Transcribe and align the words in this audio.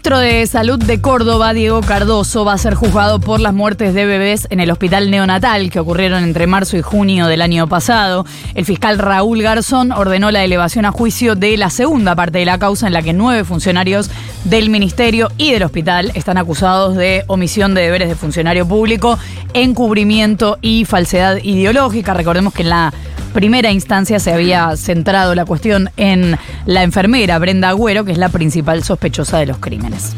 Ministro 0.00 0.18
de 0.18 0.46
Salud 0.46 0.78
de 0.82 1.02
Córdoba, 1.02 1.52
Diego 1.52 1.82
Cardoso, 1.82 2.46
va 2.46 2.54
a 2.54 2.58
ser 2.58 2.72
juzgado 2.72 3.20
por 3.20 3.38
las 3.38 3.52
muertes 3.52 3.92
de 3.92 4.06
bebés 4.06 4.46
en 4.48 4.58
el 4.58 4.70
hospital 4.70 5.10
neonatal 5.10 5.68
que 5.68 5.78
ocurrieron 5.78 6.24
entre 6.24 6.46
marzo 6.46 6.78
y 6.78 6.80
junio 6.80 7.26
del 7.26 7.42
año 7.42 7.68
pasado. 7.68 8.24
El 8.54 8.64
fiscal 8.64 8.98
Raúl 8.98 9.42
Garzón 9.42 9.92
ordenó 9.92 10.30
la 10.30 10.42
elevación 10.42 10.86
a 10.86 10.90
juicio 10.90 11.34
de 11.34 11.54
la 11.58 11.68
segunda 11.68 12.16
parte 12.16 12.38
de 12.38 12.46
la 12.46 12.58
causa 12.58 12.86
en 12.86 12.94
la 12.94 13.02
que 13.02 13.12
nueve 13.12 13.44
funcionarios 13.44 14.10
del 14.44 14.70
ministerio 14.70 15.28
y 15.36 15.52
del 15.52 15.64
hospital 15.64 16.12
están 16.14 16.38
acusados 16.38 16.96
de 16.96 17.24
omisión 17.26 17.74
de 17.74 17.82
deberes 17.82 18.08
de 18.08 18.14
funcionario 18.14 18.66
público, 18.66 19.18
encubrimiento 19.52 20.56
y 20.62 20.86
falsedad 20.86 21.36
ideológica. 21.42 22.14
Recordemos 22.14 22.54
que 22.54 22.62
en 22.62 22.70
la 22.70 22.94
primera 23.32 23.70
instancia 23.70 24.18
se 24.18 24.32
había 24.32 24.76
centrado 24.76 25.34
la 25.34 25.44
cuestión 25.44 25.90
en 25.96 26.36
la 26.66 26.82
enfermera 26.82 27.38
Brenda 27.38 27.70
Agüero, 27.70 28.04
que 28.04 28.12
es 28.12 28.18
la 28.18 28.28
principal 28.28 28.82
sospechosa 28.82 29.38
de 29.38 29.46
los 29.46 29.58
crímenes. 29.58 30.14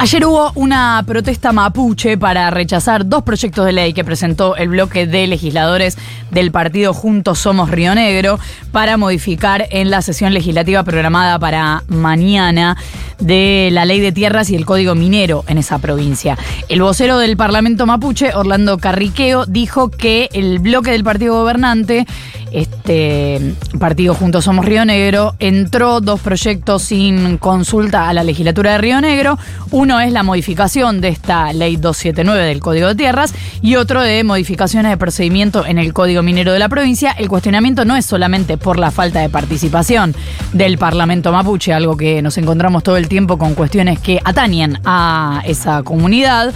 Ayer 0.00 0.24
hubo 0.24 0.50
una 0.54 1.04
protesta 1.06 1.52
mapuche 1.52 2.16
para 2.16 2.48
rechazar 2.48 3.06
dos 3.06 3.22
proyectos 3.22 3.66
de 3.66 3.72
ley 3.72 3.92
que 3.92 4.02
presentó 4.02 4.56
el 4.56 4.70
bloque 4.70 5.06
de 5.06 5.26
legisladores 5.26 5.98
del 6.30 6.50
partido 6.50 6.94
Juntos 6.94 7.40
Somos 7.40 7.70
Río 7.70 7.94
Negro 7.94 8.40
para 8.72 8.96
modificar 8.96 9.66
en 9.70 9.90
la 9.90 10.00
sesión 10.00 10.32
legislativa 10.32 10.84
programada 10.84 11.38
para 11.38 11.82
mañana 11.88 12.78
de 13.18 13.68
la 13.72 13.84
ley 13.84 14.00
de 14.00 14.10
tierras 14.10 14.48
y 14.48 14.56
el 14.56 14.64
código 14.64 14.94
minero 14.94 15.44
en 15.48 15.58
esa 15.58 15.78
provincia. 15.78 16.38
El 16.70 16.80
vocero 16.80 17.18
del 17.18 17.36
Parlamento 17.36 17.84
mapuche, 17.84 18.34
Orlando 18.34 18.78
Carriqueo, 18.78 19.44
dijo 19.44 19.90
que 19.90 20.30
el 20.32 20.60
bloque 20.60 20.92
del 20.92 21.04
partido 21.04 21.34
gobernante 21.34 22.06
este 22.52 23.54
partido 23.78 24.14
Juntos 24.14 24.44
Somos 24.44 24.64
Río 24.64 24.84
Negro 24.84 25.34
entró 25.38 26.00
dos 26.00 26.20
proyectos 26.20 26.82
sin 26.82 27.38
consulta 27.38 28.08
a 28.08 28.12
la 28.12 28.24
legislatura 28.24 28.72
de 28.72 28.78
Río 28.78 29.00
Negro. 29.00 29.38
Uno 29.70 30.00
es 30.00 30.12
la 30.12 30.22
modificación 30.22 31.00
de 31.00 31.08
esta 31.08 31.52
ley 31.52 31.76
279 31.76 32.44
del 32.46 32.60
Código 32.60 32.88
de 32.88 32.94
Tierras 32.94 33.34
y 33.62 33.76
otro 33.76 34.02
de 34.02 34.24
modificaciones 34.24 34.90
de 34.90 34.96
procedimiento 34.96 35.64
en 35.64 35.78
el 35.78 35.92
Código 35.92 36.22
Minero 36.22 36.52
de 36.52 36.58
la 36.58 36.68
provincia. 36.68 37.12
El 37.12 37.28
cuestionamiento 37.28 37.84
no 37.84 37.96
es 37.96 38.06
solamente 38.06 38.56
por 38.56 38.78
la 38.78 38.90
falta 38.90 39.20
de 39.20 39.28
participación 39.28 40.14
del 40.52 40.78
Parlamento 40.78 41.32
mapuche, 41.32 41.72
algo 41.72 41.96
que 41.96 42.22
nos 42.22 42.38
encontramos 42.38 42.82
todo 42.82 42.96
el 42.96 43.08
tiempo 43.08 43.38
con 43.38 43.54
cuestiones 43.54 43.98
que 44.00 44.20
atañen 44.24 44.78
a 44.84 45.42
esa 45.44 45.82
comunidad, 45.82 46.52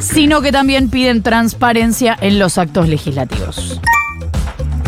sino 0.00 0.40
que 0.40 0.52
también 0.52 0.90
piden 0.90 1.22
transparencia 1.22 2.16
en 2.20 2.38
los 2.38 2.58
actos 2.58 2.88
legislativos. 2.88 3.80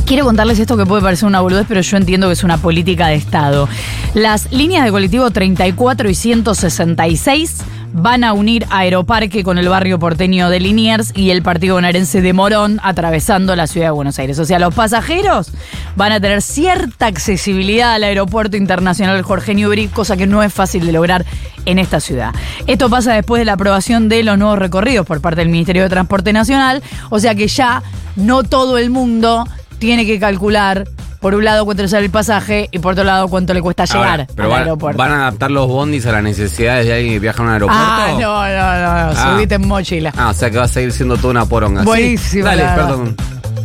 Quiero 0.09 0.25
contarles 0.25 0.59
esto 0.59 0.79
que 0.79 0.87
puede 0.87 1.03
parecer 1.03 1.27
una 1.27 1.43
boludez, 1.43 1.67
pero 1.69 1.83
yo 1.83 1.99
entiendo 1.99 2.29
que 2.29 2.33
es 2.33 2.43
una 2.43 2.57
política 2.57 3.09
de 3.09 3.17
Estado. 3.17 3.69
Las 4.15 4.51
líneas 4.51 4.87
de 4.87 4.91
colectivo 4.91 5.31
34 5.31 6.09
y 6.09 6.15
166 6.15 7.59
van 7.93 8.25
a 8.25 8.33
unir 8.33 8.67
Aeroparque 8.71 9.45
con 9.45 9.59
el 9.59 9.69
barrio 9.69 9.99
porteño 9.99 10.49
de 10.49 10.61
Liniers 10.61 11.13
y 11.15 11.29
el 11.29 11.43
partido 11.43 11.75
bonaerense 11.75 12.23
de 12.23 12.33
Morón, 12.33 12.81
atravesando 12.83 13.55
la 13.55 13.67
ciudad 13.67 13.89
de 13.89 13.91
Buenos 13.91 14.19
Aires. 14.19 14.39
O 14.39 14.47
sea, 14.47 14.59
los 14.59 14.73
pasajeros 14.73 15.51
van 15.95 16.13
a 16.13 16.21
tener 16.21 16.41
cierta 16.41 17.05
accesibilidad 17.05 17.93
al 17.93 18.05
aeropuerto 18.05 18.57
internacional 18.57 19.21
Jorge 19.21 19.55
Newbery, 19.55 19.89
cosa 19.89 20.17
que 20.17 20.27
no 20.27 20.43
es 20.43 20.55
fácil 20.55 20.87
de 20.87 20.93
lograr 20.93 21.27
en 21.67 21.79
esta 21.79 22.01
ciudad. 22.01 22.33
Esto 22.67 22.89
pasa 22.89 23.13
después 23.13 23.41
de 23.41 23.45
la 23.45 23.53
aprobación 23.53 24.09
de 24.09 24.23
los 24.23 24.39
nuevos 24.39 24.59
recorridos 24.59 25.05
por 25.05 25.21
parte 25.21 25.43
del 25.43 25.51
Ministerio 25.51 25.83
de 25.83 25.91
Transporte 25.91 26.33
Nacional, 26.33 26.83
o 27.11 27.21
sea 27.21 27.35
que 27.35 27.47
ya 27.47 27.83
no 28.17 28.43
todo 28.43 28.79
el 28.79 28.89
mundo 28.89 29.45
tiene 29.79 30.05
que 30.07 30.19
calcular 30.19 30.85
por 31.21 31.35
un 31.35 31.45
lado 31.45 31.65
cuánto 31.65 31.83
le 31.83 31.89
sale 31.89 32.05
el 32.07 32.11
pasaje 32.13 32.69
y 32.71 32.79
por 32.79 32.93
otro 32.93 33.03
lado 33.05 33.27
cuánto 33.29 33.53
le 33.53 33.61
cuesta 33.61 33.85
llegar 33.87 34.27
pero 34.37 34.45
al 34.45 34.51
van, 34.51 34.61
aeropuerto. 34.63 34.99
van 34.99 35.11
a 35.11 35.15
adaptar 35.23 35.51
los 35.51 35.67
bondis 35.67 36.07
a 36.07 36.13
las 36.13 36.23
necesidades 36.23 36.87
de 36.87 36.93
alguien 36.95 37.15
que 37.15 37.19
viaja 37.19 37.43
a 37.43 37.47
un 37.47 37.53
aeropuerto. 37.53 37.83
ah, 37.85 38.09
no, 38.13 38.19
no, 38.19 38.49
no, 38.49 39.13
no, 39.15 39.21
Ah. 39.21 39.35
subite 39.35 39.55
en 39.57 39.67
mochila. 39.67 40.13
Ah, 40.17 40.29
o 40.31 40.35
sea 40.35 40.51
que 40.51 40.59
va 40.59 40.65
a 40.65 40.69
seguir 40.69 40.93
siendo 40.93 41.17
toda 41.17 41.31
una 41.31 41.47
poronga. 41.47 41.81
¿sí? 41.81 41.87
Buenísimo, 41.87 42.45
Dale, 42.45 42.63
la 42.63 42.71
verdad. 42.77 42.87
perdón. 42.89 43.17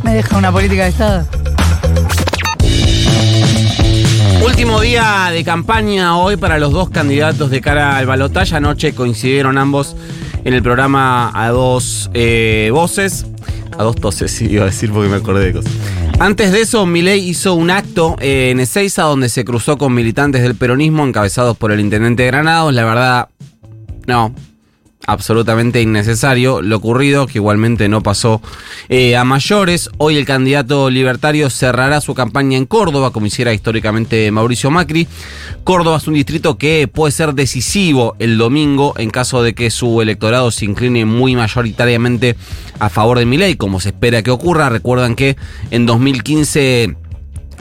¿Me 0.02 0.14
deja 0.14 0.36
una 0.36 0.50
política 0.52 0.82
de 0.84 0.88
Estado? 0.90 1.26
Último 4.44 4.80
día 4.80 5.28
de 5.32 5.42
campaña 5.44 6.16
hoy 6.18 6.36
para 6.36 6.58
los 6.58 6.72
dos 6.72 6.90
candidatos 6.90 7.50
de 7.50 7.60
cara 7.60 7.96
al 7.96 8.06
balotaje. 8.06 8.54
Anoche 8.56 8.94
coincidieron 8.94 9.58
ambos 9.58 9.96
en 10.44 10.52
el 10.54 10.62
programa 10.62 11.30
a 11.34 11.48
dos 11.50 12.10
eh, 12.14 12.68
voces. 12.72 13.26
A 13.78 13.82
dos 13.82 13.96
toses, 13.96 14.30
sí, 14.30 14.46
iba 14.50 14.62
a 14.62 14.66
decir 14.66 14.92
porque 14.92 15.08
me 15.08 15.16
acordé 15.16 15.46
de 15.46 15.52
cosas. 15.54 15.72
Antes 16.18 16.52
de 16.52 16.60
eso, 16.60 16.86
Milei 16.86 17.28
hizo 17.28 17.54
un 17.54 17.70
acto 17.70 18.16
eh, 18.20 18.50
en 18.50 18.60
Ezeiza 18.60 19.02
donde 19.02 19.28
se 19.28 19.44
cruzó 19.44 19.76
con 19.76 19.92
militantes 19.94 20.42
del 20.42 20.54
peronismo 20.54 21.06
encabezados 21.06 21.56
por 21.56 21.72
el 21.72 21.80
intendente 21.80 22.22
de 22.22 22.28
Granados. 22.28 22.72
La 22.72 22.84
verdad, 22.84 23.28
no, 24.06 24.34
absolutamente 25.06 25.80
innecesario 25.80 26.62
lo 26.62 26.76
ocurrido, 26.76 27.26
que 27.26 27.38
igualmente 27.38 27.88
no 27.88 28.02
pasó 28.02 28.40
eh, 28.88 29.16
a 29.16 29.24
mayores. 29.24 29.90
Hoy 29.98 30.16
el 30.16 30.24
candidato 30.24 30.90
libertario 30.90 31.50
cerrará 31.50 32.00
su 32.00 32.14
campaña 32.14 32.56
en 32.56 32.66
Córdoba, 32.66 33.10
como 33.10 33.26
hiciera 33.26 33.52
históricamente 33.52 34.30
Mauricio 34.30 34.70
Macri. 34.70 35.06
Córdoba 35.64 35.98
es 35.98 36.06
un 36.08 36.14
distrito 36.14 36.58
que 36.58 36.88
puede 36.88 37.12
ser 37.12 37.34
decisivo 37.34 38.16
el 38.18 38.38
domingo 38.38 38.94
en 38.96 39.10
caso 39.10 39.42
de 39.42 39.54
que 39.54 39.70
su 39.70 40.02
electorado 40.02 40.50
se 40.50 40.64
incline 40.64 41.04
muy 41.04 41.36
mayoritariamente 41.36 42.36
a 42.78 42.88
favor 42.88 43.18
de 43.18 43.26
Milei, 43.26 43.56
como 43.56 43.80
se 43.80 43.90
espera 43.90 44.22
que 44.22 44.30
ocurra. 44.30 44.68
Recuerdan 44.68 45.14
que 45.14 45.36
en 45.70 45.86
2015... 45.86 46.96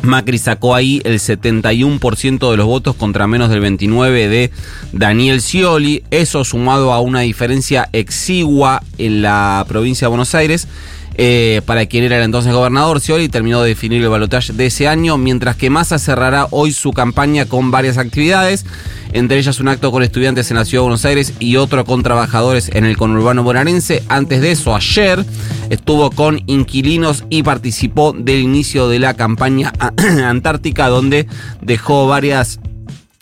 Macri 0.03 0.37
sacó 0.37 0.75
ahí 0.75 1.01
el 1.05 1.19
71% 1.19 2.51
de 2.51 2.57
los 2.57 2.65
votos 2.65 2.95
contra 2.95 3.25
menos 3.25 3.49
del 3.49 3.61
29% 3.63 4.11
de 4.11 4.51
Daniel 4.91 5.41
Scioli. 5.41 6.03
Eso 6.11 6.43
sumado 6.43 6.91
a 6.91 6.99
una 6.99 7.21
diferencia 7.21 7.87
exigua 7.93 8.83
en 8.97 9.21
la 9.21 9.65
provincia 9.67 10.05
de 10.05 10.09
Buenos 10.09 10.35
Aires. 10.35 10.67
Eh, 11.15 11.61
para 11.65 11.85
quien 11.85 12.03
era 12.03 12.17
el 12.17 12.23
entonces 12.23 12.53
gobernador, 12.53 12.99
Scioli 12.99 13.29
terminó 13.29 13.61
de 13.61 13.69
definir 13.69 14.01
el 14.01 14.09
balotaje 14.09 14.53
de 14.53 14.65
ese 14.65 14.87
año, 14.87 15.17
mientras 15.17 15.55
que 15.55 15.69
Massa 15.69 15.99
cerrará 15.99 16.47
hoy 16.51 16.71
su 16.71 16.91
campaña 16.91 17.45
con 17.45 17.71
varias 17.71 17.97
actividades, 17.97 18.65
entre 19.11 19.37
ellas 19.37 19.59
un 19.59 19.67
acto 19.67 19.91
con 19.91 20.01
estudiantes 20.01 20.49
en 20.49 20.57
la 20.57 20.65
Ciudad 20.65 20.81
de 20.81 20.85
Buenos 20.85 21.05
Aires 21.05 21.33
y 21.39 21.57
otro 21.57 21.85
con 21.85 22.01
trabajadores 22.01 22.69
en 22.73 22.85
el 22.85 22.97
conurbano 22.97 23.43
bonaerense. 23.43 24.03
Antes 24.09 24.41
de 24.41 24.51
eso, 24.51 24.75
ayer 24.75 25.23
estuvo 25.69 26.09
con 26.09 26.41
inquilinos 26.47 27.23
y 27.29 27.43
participó 27.43 28.13
del 28.13 28.39
inicio 28.39 28.87
de 28.87 28.99
la 28.99 29.13
campaña 29.13 29.71
antártica, 30.25 30.87
donde 30.87 31.27
dejó 31.61 32.07
varias 32.07 32.59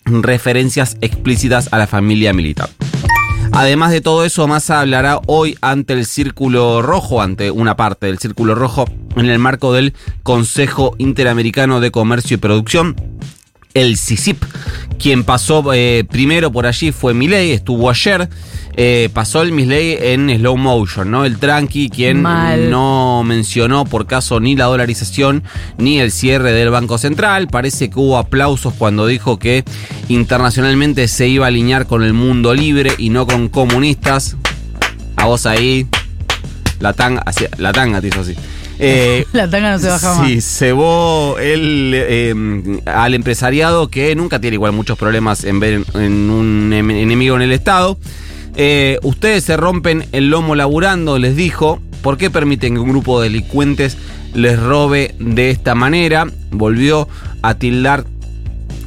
referencias 0.05 0.97
explícitas 1.01 1.69
a 1.71 1.77
la 1.77 1.87
familia 1.87 2.33
militar. 2.33 2.69
Además 3.53 3.91
de 3.91 3.99
todo 4.01 4.23
eso, 4.23 4.47
Massa 4.47 4.79
hablará 4.79 5.19
hoy 5.27 5.57
ante 5.61 5.93
el 5.93 6.05
Círculo 6.05 6.81
Rojo, 6.81 7.21
ante 7.21 7.51
una 7.51 7.75
parte 7.75 8.07
del 8.07 8.17
Círculo 8.17 8.55
Rojo, 8.55 8.85
en 9.17 9.25
el 9.25 9.39
marco 9.39 9.73
del 9.73 9.93
Consejo 10.23 10.95
Interamericano 10.97 11.81
de 11.81 11.91
Comercio 11.91 12.35
y 12.35 12.39
Producción, 12.39 12.95
el 13.73 13.97
CICIP. 13.97 14.43
Quien 14.99 15.23
pasó 15.23 15.73
eh, 15.73 16.05
primero 16.09 16.51
por 16.51 16.65
allí 16.67 16.91
fue 16.91 17.13
Milei, 17.13 17.51
estuvo 17.51 17.89
ayer. 17.89 18.29
eh, 18.77 19.09
pasó 19.13 19.41
el 19.41 19.51
Milei 19.51 19.97
en 19.99 20.29
slow 20.29 20.55
motion, 20.57 21.09
¿no? 21.11 21.25
El 21.25 21.37
tranqui, 21.39 21.89
quien 21.89 22.21
Mal. 22.21 22.69
no 22.69 23.23
mencionó 23.25 23.85
por 23.85 24.05
caso 24.05 24.39
ni 24.39 24.55
la 24.55 24.65
dolarización 24.65 25.43
ni 25.77 25.99
el 25.99 26.11
cierre 26.11 26.51
del 26.53 26.69
Banco 26.69 26.97
Central. 26.97 27.47
Parece 27.47 27.89
que 27.89 27.99
hubo 27.99 28.17
aplausos 28.17 28.73
cuando 28.77 29.07
dijo 29.07 29.39
que 29.39 29.63
internacionalmente 30.07 31.07
se 31.07 31.27
iba 31.27 31.45
a 31.45 31.47
alinear 31.49 31.87
con 31.87 32.03
el 32.03 32.13
mundo 32.13 32.53
libre 32.53 32.91
y 32.97 33.09
no 33.09 33.25
con 33.25 33.49
comunistas. 33.49 34.37
A 35.17 35.25
vos 35.25 35.45
ahí, 35.45 35.87
la 36.79 36.93
tanga, 36.93 37.23
la 37.57 37.73
tanga 37.73 38.01
te 38.01 38.07
hizo 38.07 38.21
así. 38.21 38.35
Eh, 38.81 39.25
La 39.33 39.49
tanga 39.49 39.71
no 39.73 39.79
se 39.79 39.87
baja 39.87 40.15
más. 40.15 40.27
Sí, 40.27 40.41
cebó 40.41 41.37
el, 41.39 41.91
eh, 41.95 42.81
al 42.85 43.13
empresariado 43.13 43.89
que 43.89 44.15
nunca 44.15 44.39
tiene 44.41 44.55
igual 44.55 44.71
muchos 44.73 44.97
problemas 44.97 45.43
en 45.43 45.59
ver 45.59 45.81
en 45.93 46.29
un 46.29 46.73
em- 46.73 46.91
enemigo 46.91 47.35
en 47.35 47.43
el 47.43 47.51
Estado. 47.51 47.97
Eh, 48.55 48.97
ustedes 49.03 49.43
se 49.45 49.55
rompen 49.55 50.05
el 50.11 50.29
lomo 50.29 50.55
laburando, 50.55 51.17
les 51.17 51.35
dijo. 51.35 51.79
¿Por 52.01 52.17
qué 52.17 52.31
permiten 52.31 52.73
que 52.73 52.79
un 52.79 52.89
grupo 52.89 53.21
de 53.21 53.29
delincuentes 53.29 53.95
les 54.33 54.59
robe 54.59 55.13
de 55.19 55.51
esta 55.51 55.75
manera? 55.75 56.25
Volvió 56.49 57.07
a 57.43 57.53
tildar 57.53 58.05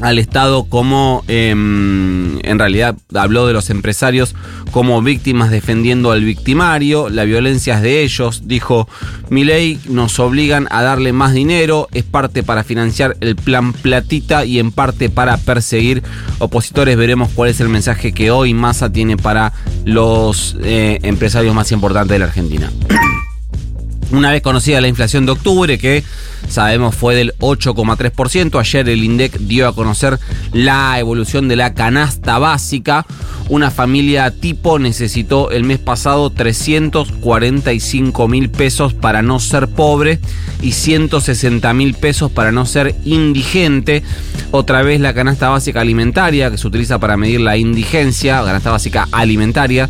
al 0.00 0.18
Estado 0.18 0.64
como, 0.64 1.24
em, 1.28 2.38
en 2.44 2.58
realidad 2.58 2.96
habló 3.14 3.46
de 3.46 3.52
los 3.52 3.70
empresarios 3.70 4.34
como 4.70 5.00
víctimas 5.02 5.50
defendiendo 5.50 6.10
al 6.10 6.24
victimario, 6.24 7.08
la 7.08 7.24
violencia 7.24 7.76
es 7.76 7.82
de 7.82 8.02
ellos, 8.02 8.42
dijo, 8.46 8.88
mi 9.30 9.44
ley 9.44 9.78
nos 9.88 10.18
obligan 10.18 10.66
a 10.70 10.82
darle 10.82 11.12
más 11.12 11.32
dinero, 11.32 11.88
es 11.92 12.02
parte 12.02 12.42
para 12.42 12.64
financiar 12.64 13.16
el 13.20 13.36
plan 13.36 13.72
Platita 13.72 14.44
y 14.44 14.58
en 14.58 14.72
parte 14.72 15.10
para 15.10 15.36
perseguir 15.36 16.02
opositores, 16.38 16.96
veremos 16.96 17.30
cuál 17.34 17.50
es 17.50 17.60
el 17.60 17.68
mensaje 17.68 18.12
que 18.12 18.30
hoy 18.30 18.52
Massa 18.54 18.90
tiene 18.90 19.16
para 19.16 19.52
los 19.84 20.56
eh, 20.62 20.98
empresarios 21.02 21.54
más 21.54 21.70
importantes 21.72 22.14
de 22.14 22.18
la 22.18 22.26
Argentina. 22.26 22.70
Una 24.14 24.30
vez 24.30 24.42
conocida 24.42 24.80
la 24.80 24.86
inflación 24.86 25.26
de 25.26 25.32
octubre, 25.32 25.76
que 25.76 26.04
sabemos 26.48 26.94
fue 26.94 27.16
del 27.16 27.34
8,3%, 27.38 28.60
ayer 28.60 28.88
el 28.88 29.02
INDEC 29.02 29.38
dio 29.38 29.66
a 29.66 29.74
conocer 29.74 30.20
la 30.52 30.96
evolución 31.00 31.48
de 31.48 31.56
la 31.56 31.74
canasta 31.74 32.38
básica. 32.38 33.06
Una 33.48 33.72
familia 33.72 34.30
tipo 34.30 34.78
necesitó 34.78 35.50
el 35.50 35.64
mes 35.64 35.80
pasado 35.80 36.30
345 36.30 38.28
mil 38.28 38.50
pesos 38.50 38.94
para 38.94 39.20
no 39.20 39.40
ser 39.40 39.66
pobre 39.66 40.20
y 40.62 40.70
160 40.72 41.74
mil 41.74 41.94
pesos 41.94 42.30
para 42.30 42.52
no 42.52 42.66
ser 42.66 42.94
indigente. 43.04 44.04
Otra 44.52 44.82
vez 44.82 45.00
la 45.00 45.12
canasta 45.12 45.48
básica 45.48 45.80
alimentaria, 45.80 46.52
que 46.52 46.58
se 46.58 46.68
utiliza 46.68 47.00
para 47.00 47.16
medir 47.16 47.40
la 47.40 47.56
indigencia, 47.56 48.44
canasta 48.44 48.70
básica 48.70 49.08
alimentaria, 49.10 49.88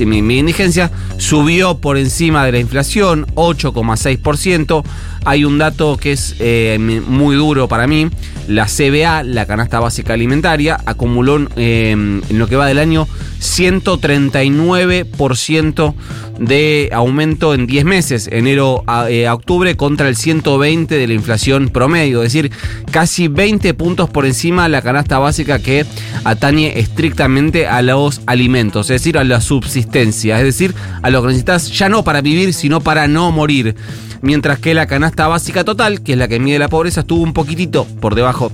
mi, 0.00 0.22
mi, 0.22 0.38
indigencia 0.38 0.90
subió 1.18 1.78
por 1.78 1.96
encima 1.96 2.44
de 2.44 2.52
la 2.52 2.58
inflación, 2.58 3.26
8,6%. 3.34 4.84
Hay 5.24 5.44
un 5.44 5.58
dato 5.58 5.96
que 5.96 6.12
es 6.12 6.36
eh, 6.38 6.78
muy 6.78 7.34
duro 7.36 7.68
para 7.68 7.86
mí. 7.86 8.08
La 8.46 8.66
CBA, 8.66 9.22
la 9.22 9.46
canasta 9.46 9.80
básica 9.80 10.12
alimentaria, 10.12 10.78
acumuló 10.84 11.48
eh, 11.56 11.92
en 11.92 12.38
lo 12.38 12.46
que 12.46 12.56
va 12.56 12.66
del 12.66 12.78
año 12.78 13.08
139% 13.40 15.94
de 16.38 16.90
aumento 16.92 17.54
en 17.54 17.66
10 17.66 17.84
meses, 17.84 18.28
enero 18.30 18.82
a, 18.86 19.08
eh, 19.08 19.26
a, 19.26 19.34
octubre, 19.34 19.76
contra 19.76 20.08
el 20.08 20.16
120 20.16 20.94
de 20.94 21.06
la 21.06 21.14
inflación 21.14 21.68
promedio. 21.68 22.22
Es 22.22 22.32
decir, 22.32 22.50
casi 22.90 23.28
20 23.28 23.74
puntos 23.74 24.10
por 24.10 24.26
encima 24.26 24.64
de 24.64 24.70
la 24.70 24.82
canasta 24.82 25.18
básica 25.18 25.58
que 25.58 25.86
atañe 26.24 26.78
estrictamente 26.78 27.66
a 27.66 27.82
los 27.82 28.20
alimentos, 28.26 28.90
es 28.90 29.00
decir, 29.00 29.18
a 29.18 29.24
la 29.24 29.40
subsistencia, 29.40 30.38
es 30.38 30.44
decir, 30.44 30.74
a 31.02 31.10
lo 31.10 31.22
que 31.22 31.28
necesitas 31.28 31.70
ya 31.70 31.88
no 31.88 32.04
para 32.04 32.20
vivir, 32.20 32.52
sino 32.52 32.80
para 32.80 33.06
no 33.06 33.30
morir. 33.30 33.76
Mientras 34.24 34.58
que 34.58 34.72
la 34.72 34.86
canasta 34.86 35.28
básica 35.28 35.64
total, 35.64 36.02
que 36.02 36.12
es 36.12 36.18
la 36.18 36.28
que 36.28 36.40
mide 36.40 36.58
la 36.58 36.68
pobreza, 36.68 37.00
estuvo 37.00 37.22
un 37.22 37.34
poquitito 37.34 37.84
por 38.00 38.14
debajo 38.14 38.50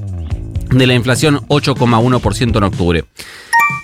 de 0.68 0.84
la 0.84 0.94
inflación, 0.94 1.46
8,1% 1.46 2.56
en 2.56 2.62
octubre. 2.64 3.04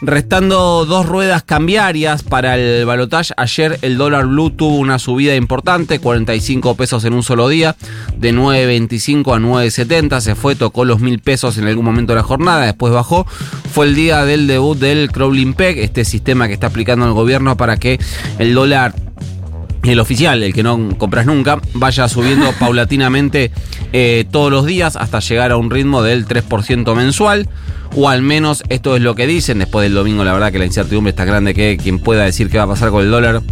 Restando 0.03 0.85
dos 0.85 1.07
ruedas 1.07 1.45
cambiarias 1.45 2.25
para 2.25 2.57
el 2.57 2.85
balotaje, 2.87 3.35
ayer 3.37 3.79
el 3.83 3.99
dólar 3.99 4.27
blue 4.27 4.51
tuvo 4.51 4.79
una 4.79 4.99
subida 4.99 5.37
importante, 5.37 6.01
45 6.01 6.75
pesos 6.75 7.05
en 7.05 7.13
un 7.13 7.23
solo 7.23 7.49
día, 7.49 7.77
de 8.17 8.35
9.25 8.35 9.37
a 9.37 9.39
9.70, 9.39 10.21
se 10.21 10.35
fue, 10.35 10.57
tocó 10.57 10.85
los 10.85 10.99
mil 10.99 11.21
pesos 11.21 11.57
en 11.57 11.69
algún 11.69 11.85
momento 11.85 12.15
de 12.15 12.17
la 12.17 12.25
jornada, 12.25 12.65
después 12.65 12.93
bajó. 12.93 13.29
Fue 13.71 13.87
el 13.87 13.95
día 13.95 14.25
del 14.25 14.49
debut 14.49 14.77
del 14.77 15.13
Crowling 15.13 15.55
Peg, 15.55 15.79
este 15.79 16.05
sistema 16.05 16.49
que 16.49 16.55
está 16.55 16.67
aplicando 16.67 17.07
el 17.07 17.13
gobierno 17.13 17.57
para 17.57 17.77
que 17.77 18.01
el 18.41 18.55
dólar 18.55 19.06
el 19.89 20.01
oficial, 20.01 20.43
el 20.43 20.53
que 20.53 20.63
no 20.63 20.97
compras 20.99 21.27
nunca, 21.27 21.61
vaya 21.75 22.09
subiendo 22.09 22.53
paulatinamente 22.59 23.51
eh, 23.93 24.25
todos 24.31 24.51
los 24.51 24.67
días 24.67 24.97
hasta 24.97 25.21
llegar 25.21 25.53
a 25.53 25.57
un 25.57 25.71
ritmo 25.71 26.03
del 26.03 26.27
3% 26.27 26.95
mensual. 26.95 27.49
O 27.95 28.09
al 28.09 28.21
menos 28.21 28.63
esto 28.69 28.97
es 28.97 29.03
lo 29.03 29.15
que 29.15 29.27
dicen. 29.27 29.59
Después 29.59 29.85
del 29.85 29.95
domingo, 29.95 30.25
la 30.25 30.33
verdad 30.33 30.53
que 30.53 30.59
la 30.59 30.67
incertidumbre 30.67 31.11
está 31.11 31.25
grande 31.25 31.55
que 31.55 31.79
quien 31.83 31.99
pueda 31.99 32.25
decir 32.25 32.51
qué 32.51 32.59
va 32.59 32.65
a 32.65 32.69
pasar 32.69 32.91
con 32.91 33.03
el 33.03 33.11
dólar. 33.11 33.43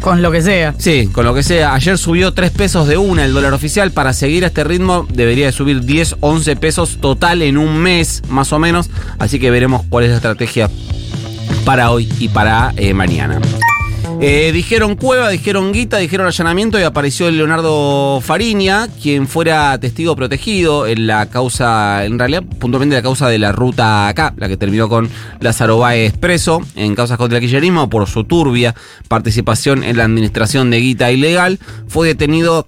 Con 0.00 0.22
lo 0.22 0.30
que 0.30 0.40
sea. 0.40 0.74
Sí, 0.78 1.08
con 1.12 1.24
lo 1.24 1.34
que 1.34 1.42
sea. 1.42 1.74
Ayer 1.74 1.98
subió 1.98 2.32
3 2.32 2.50
pesos 2.52 2.86
de 2.86 2.96
una 2.96 3.24
el 3.24 3.32
dólar 3.32 3.52
oficial. 3.52 3.90
Para 3.90 4.12
seguir 4.12 4.44
a 4.44 4.48
este 4.48 4.64
ritmo 4.64 5.06
debería 5.12 5.46
de 5.46 5.52
subir 5.52 5.82
10, 5.82 6.16
11 6.20 6.56
pesos 6.56 6.98
total 7.00 7.42
en 7.42 7.58
un 7.58 7.78
mes, 7.78 8.22
más 8.28 8.52
o 8.52 8.58
menos. 8.58 8.88
Así 9.18 9.38
que 9.38 9.50
veremos 9.50 9.82
cuál 9.88 10.04
es 10.04 10.10
la 10.10 10.16
estrategia 10.16 10.70
para 11.64 11.90
hoy 11.90 12.08
y 12.18 12.28
para 12.28 12.72
eh, 12.76 12.94
mañana. 12.94 13.40
Eh, 14.20 14.50
dijeron 14.52 14.96
cueva, 14.96 15.28
dijeron 15.28 15.72
guita, 15.72 15.98
dijeron 15.98 16.26
allanamiento 16.26 16.78
y 16.78 16.82
apareció 16.82 17.30
Leonardo 17.30 18.20
Fariña, 18.20 18.88
quien 19.02 19.26
fuera 19.26 19.78
testigo 19.78 20.16
protegido 20.16 20.86
en 20.86 21.06
la 21.06 21.26
causa, 21.26 22.04
en 22.04 22.18
realidad 22.18 22.42
puntualmente 22.58 22.96
la 22.96 23.02
causa 23.02 23.28
de 23.28 23.38
la 23.38 23.52
ruta 23.52 24.08
acá, 24.08 24.32
la 24.36 24.48
que 24.48 24.56
terminó 24.56 24.88
con 24.88 25.10
Lázaro 25.40 25.78
Báez 25.78 26.14
preso 26.16 26.60
en 26.76 26.94
causas 26.94 27.18
contra 27.18 27.38
el 27.38 27.42
kirchnerismo 27.42 27.90
por 27.90 28.06
su 28.08 28.24
turbia 28.24 28.74
participación 29.08 29.84
en 29.84 29.96
la 29.96 30.04
administración 30.04 30.70
de 30.70 30.80
guita 30.80 31.12
ilegal. 31.12 31.58
Fue 31.88 32.08
detenido 32.08 32.66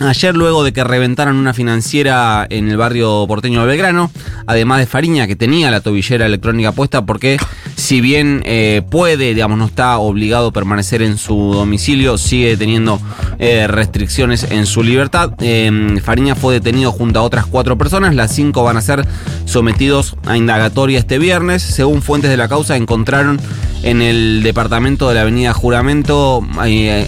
Ayer, 0.00 0.36
luego 0.36 0.62
de 0.62 0.72
que 0.72 0.84
reventaran 0.84 1.34
una 1.34 1.52
financiera 1.52 2.46
en 2.50 2.68
el 2.68 2.76
barrio 2.76 3.24
porteño 3.26 3.62
de 3.62 3.66
Belgrano, 3.66 4.12
además 4.46 4.78
de 4.78 4.86
Fariña, 4.86 5.26
que 5.26 5.34
tenía 5.34 5.72
la 5.72 5.80
tobillera 5.80 6.26
electrónica 6.26 6.70
puesta, 6.70 7.04
porque 7.04 7.36
si 7.74 8.00
bien 8.00 8.42
eh, 8.44 8.82
puede, 8.88 9.34
digamos, 9.34 9.58
no 9.58 9.64
está 9.64 9.98
obligado 9.98 10.48
a 10.48 10.52
permanecer 10.52 11.02
en 11.02 11.18
su 11.18 11.52
domicilio, 11.52 12.16
sigue 12.16 12.56
teniendo 12.56 13.00
eh, 13.40 13.66
restricciones 13.66 14.46
en 14.50 14.66
su 14.66 14.84
libertad. 14.84 15.32
Eh, 15.40 15.98
Fariña 16.04 16.36
fue 16.36 16.54
detenido 16.54 16.92
junto 16.92 17.18
a 17.18 17.22
otras 17.22 17.46
cuatro 17.46 17.76
personas, 17.76 18.14
las 18.14 18.32
cinco 18.32 18.62
van 18.62 18.76
a 18.76 18.82
ser 18.82 19.04
sometidos 19.46 20.16
a 20.26 20.36
indagatoria 20.36 21.00
este 21.00 21.18
viernes. 21.18 21.62
Según 21.62 22.02
fuentes 22.02 22.30
de 22.30 22.36
la 22.36 22.46
causa, 22.46 22.76
encontraron 22.76 23.40
en 23.82 24.00
el 24.02 24.44
departamento 24.44 25.08
de 25.08 25.16
la 25.16 25.22
avenida 25.22 25.52
Juramento 25.54 26.46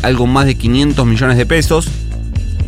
algo 0.02 0.26
más 0.26 0.46
de 0.46 0.56
500 0.56 1.06
millones 1.06 1.36
de 1.36 1.46
pesos. 1.46 1.88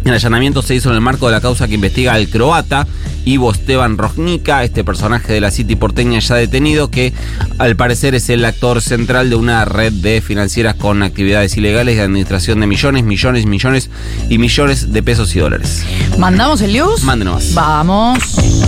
El 0.04 0.12
allanamiento 0.12 0.62
se 0.62 0.74
hizo 0.74 0.88
en 0.90 0.96
el 0.96 1.00
marco 1.00 1.26
de 1.26 1.32
la 1.32 1.40
causa 1.40 1.68
que 1.68 1.74
investiga 1.74 2.14
al 2.14 2.28
croata 2.28 2.86
Ivo 3.24 3.52
Esteban 3.52 3.98
Rosnica, 3.98 4.64
este 4.64 4.82
personaje 4.84 5.32
de 5.32 5.40
la 5.40 5.50
City 5.50 5.76
porteña 5.76 6.18
ya 6.18 6.34
detenido, 6.34 6.90
que 6.90 7.12
al 7.58 7.76
parecer 7.76 8.14
es 8.14 8.28
el 8.28 8.44
actor 8.44 8.82
central 8.82 9.30
de 9.30 9.36
una 9.36 9.64
red 9.64 9.92
de 9.92 10.20
financieras 10.20 10.74
con 10.74 11.02
actividades 11.02 11.56
ilegales 11.56 11.96
de 11.96 12.02
administración 12.02 12.60
de 12.60 12.66
millones, 12.66 13.04
millones, 13.04 13.46
millones 13.46 13.90
y 14.28 14.38
millones 14.38 14.92
de 14.92 15.02
pesos 15.02 15.34
y 15.36 15.38
dólares. 15.38 15.84
¿Mandamos 16.18 16.60
el 16.62 16.72
news? 16.72 17.04
Mándenos. 17.04 17.54
Vamos. 17.54 18.18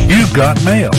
You've 0.08 0.32
got 0.34 0.60
mail. 0.62 0.90